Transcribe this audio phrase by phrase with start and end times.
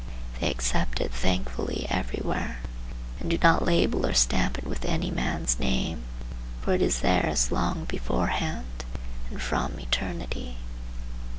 [0.39, 2.57] They accept it thankfully everywhere,
[3.19, 6.01] and do not label or stamp it with any man's name,
[6.59, 8.83] for it is theirs long beforehand,
[9.29, 10.57] and from eternity.